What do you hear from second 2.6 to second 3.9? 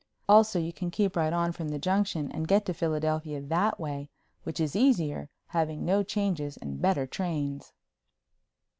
to Philadelphia that